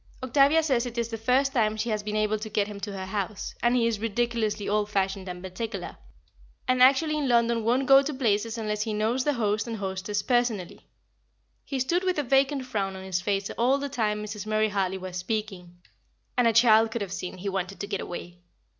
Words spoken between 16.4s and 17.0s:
a child